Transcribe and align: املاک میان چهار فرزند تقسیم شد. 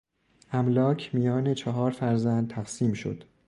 املاک 0.51 1.09
میان 1.15 1.53
چهار 1.53 1.91
فرزند 1.91 2.47
تقسیم 2.49 2.93
شد. 2.93 3.23